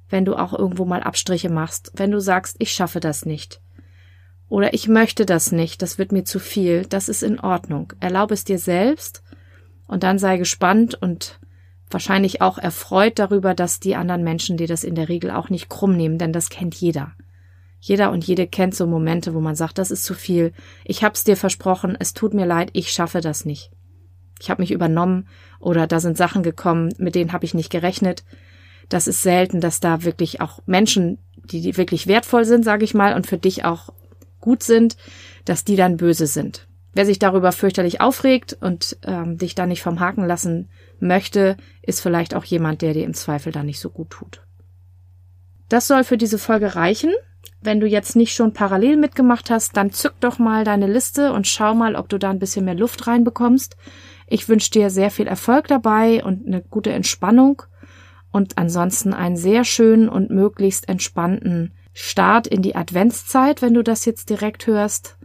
wenn 0.10 0.26
du 0.26 0.36
auch 0.36 0.58
irgendwo 0.58 0.86
mal 0.86 1.04
Abstriche 1.04 1.50
machst, 1.50 1.92
wenn 1.96 2.12
du 2.12 2.20
sagst, 2.20 2.56
ich 2.60 2.72
schaffe 2.72 3.00
das 3.00 3.26
nicht. 3.26 3.62
Oder 4.50 4.74
ich 4.74 4.88
möchte 4.88 5.26
das 5.26 5.52
nicht, 5.52 5.82
das 5.82 5.98
wird 5.98 6.12
mir 6.12 6.26
zu 6.26 6.40
viel. 6.40 6.86
Das 6.86 7.08
ist 7.08 7.24
in 7.24 7.40
Ordnung. 7.40 7.94
Erlaube 8.00 8.34
es 8.34 8.44
dir 8.44 8.60
selbst 8.60 9.24
und 9.88 10.04
dann 10.04 10.20
sei 10.20 10.38
gespannt 10.38 10.96
und 10.96 11.40
wahrscheinlich 11.94 12.42
auch 12.42 12.58
erfreut 12.58 13.20
darüber, 13.20 13.54
dass 13.54 13.80
die 13.80 13.96
anderen 13.96 14.24
Menschen 14.24 14.58
dir 14.58 14.68
das 14.68 14.84
in 14.84 14.96
der 14.96 15.10
Regel 15.10 15.32
auch 15.32 15.50
nicht 15.50 15.70
krumm 15.70 15.96
nehmen, 15.96 16.18
denn 16.18 16.34
das 16.34 16.50
kennt 16.50 16.76
jeder. 16.76 17.14
Jeder 17.80 18.12
und 18.12 18.26
jede 18.26 18.46
kennt 18.46 18.76
so 18.76 18.86
Momente, 18.86 19.34
wo 19.34 19.40
man 19.40 19.56
sagt, 19.56 19.80
das 19.80 19.90
ist 19.90 20.06
zu 20.06 20.14
viel, 20.14 20.54
ich 20.86 21.04
hab's 21.04 21.24
dir 21.24 21.36
versprochen, 21.36 21.98
es 22.00 22.14
tut 22.14 22.34
mir 22.34 22.46
leid, 22.46 22.70
ich 22.74 22.92
schaffe 22.92 23.22
das 23.22 23.44
nicht. 23.44 23.72
Ich 24.40 24.50
habe 24.50 24.62
mich 24.62 24.72
übernommen 24.72 25.28
oder 25.60 25.88
da 25.88 26.00
sind 26.00 26.18
Sachen 26.18 26.44
gekommen, 26.44 26.94
mit 26.98 27.16
denen 27.16 27.34
habe 27.34 27.46
ich 27.46 27.54
nicht 27.54 27.72
gerechnet. 27.72 28.24
Das 28.90 29.08
ist 29.08 29.24
selten, 29.24 29.62
dass 29.62 29.80
da 29.80 30.04
wirklich 30.04 30.42
auch 30.42 30.60
Menschen, 30.66 31.18
die, 31.36 31.62
die 31.62 31.78
wirklich 31.78 32.08
wertvoll 32.08 32.46
sind, 32.46 32.64
sage 32.64 32.84
ich 32.84 32.94
mal, 32.94 33.16
und 33.16 33.26
für 33.26 33.38
dich 33.38 33.66
auch 33.66 33.90
gut 34.40 34.64
sind, 34.64 34.98
dass 35.46 35.64
die 35.64 35.76
dann 35.76 35.98
böse 35.98 36.28
sind. 36.28 36.68
Wer 36.94 37.06
sich 37.06 37.20
darüber 37.20 37.52
fürchterlich 37.52 38.02
aufregt 38.02 38.58
und 38.60 38.98
ähm, 39.04 39.38
dich 39.38 39.56
da 39.56 39.66
nicht 39.66 39.82
vom 39.82 40.00
Haken 40.00 40.26
lassen 40.26 40.70
möchte, 41.02 41.58
ist 41.82 42.02
vielleicht 42.02 42.36
auch 42.36 42.44
jemand, 42.44 42.82
der 42.82 42.94
dir 42.94 43.06
im 43.06 43.14
Zweifel 43.14 43.52
dann 43.52 43.66
nicht 43.66 43.80
so 43.80 43.90
gut 43.90 44.10
tut. 44.12 44.42
Das 45.70 45.88
soll 45.88 46.04
für 46.04 46.18
diese 46.18 46.38
Folge 46.38 46.76
reichen. 46.76 47.12
Wenn 47.62 47.80
du 47.80 47.88
jetzt 47.88 48.16
nicht 48.16 48.34
schon 48.34 48.54
parallel 48.54 48.98
mitgemacht 48.98 49.50
hast, 49.50 49.78
dann 49.78 49.92
zück 49.92 50.14
doch 50.20 50.40
mal 50.40 50.64
deine 50.64 50.88
Liste 50.88 51.32
und 51.32 51.48
schau 51.48 51.76
mal, 51.76 51.96
ob 51.96 52.10
du 52.10 52.18
da 52.18 52.30
ein 52.30 52.40
bisschen 52.40 52.66
mehr 52.66 52.76
Luft 52.76 53.08
reinbekommst. 53.08 53.78
Ich 54.28 54.50
wünsche 54.50 54.72
dir 54.72 54.90
sehr 54.90 55.12
viel 55.12 55.28
Erfolg 55.28 55.68
dabei 55.68 56.24
und 56.24 56.48
eine 56.48 56.62
gute 56.62 56.92
Entspannung 56.92 57.64
und 58.32 58.58
ansonsten 58.58 59.14
einen 59.14 59.38
sehr 59.38 59.64
schönen 59.64 60.10
und 60.10 60.30
möglichst 60.30 60.90
entspannten 60.90 61.74
Start 61.94 62.48
in 62.48 62.62
die 62.62 62.76
Adventszeit, 62.76 63.62
wenn 63.62 63.74
du 63.74 63.84
das 63.84 64.06
jetzt 64.06 64.30
direkt 64.30 64.68
hörst. 64.68 65.18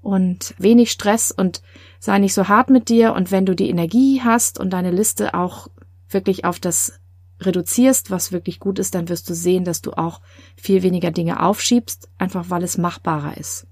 Und 0.00 0.54
wenig 0.58 0.90
Stress 0.90 1.30
und 1.30 1.62
sei 1.98 2.18
nicht 2.18 2.34
so 2.34 2.48
hart 2.48 2.70
mit 2.70 2.88
dir. 2.88 3.14
Und 3.14 3.30
wenn 3.30 3.46
du 3.46 3.54
die 3.54 3.70
Energie 3.70 4.20
hast 4.22 4.58
und 4.58 4.70
deine 4.70 4.90
Liste 4.90 5.34
auch 5.34 5.68
wirklich 6.08 6.44
auf 6.44 6.58
das 6.58 7.00
reduzierst, 7.40 8.10
was 8.10 8.32
wirklich 8.32 8.58
gut 8.58 8.78
ist, 8.78 8.94
dann 8.94 9.08
wirst 9.08 9.28
du 9.30 9.34
sehen, 9.34 9.64
dass 9.64 9.82
du 9.82 9.92
auch 9.92 10.20
viel 10.56 10.82
weniger 10.82 11.10
Dinge 11.10 11.42
aufschiebst, 11.42 12.08
einfach 12.18 12.50
weil 12.50 12.64
es 12.64 12.78
machbarer 12.78 13.36
ist. 13.36 13.66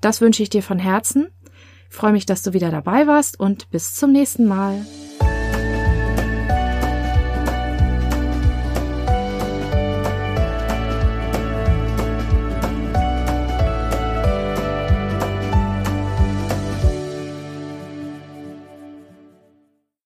Das 0.00 0.20
wünsche 0.20 0.42
ich 0.42 0.50
dir 0.50 0.62
von 0.62 0.78
Herzen. 0.78 1.28
Ich 1.90 1.96
freue 1.96 2.12
mich, 2.12 2.26
dass 2.26 2.42
du 2.42 2.52
wieder 2.52 2.70
dabei 2.70 3.06
warst 3.06 3.40
und 3.40 3.70
bis 3.70 3.94
zum 3.94 4.12
nächsten 4.12 4.46
Mal. 4.46 4.84